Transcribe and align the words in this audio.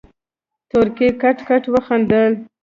تورکي 0.69 1.07
کټ 1.21 1.37
کټ 1.49 1.63
وخندل. 1.73 2.31